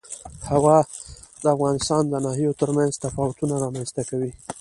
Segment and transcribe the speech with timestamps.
[0.51, 0.77] هوا
[1.41, 4.31] د افغانستان د ناحیو ترمنځ تفاوتونه رامنځ ته کوي.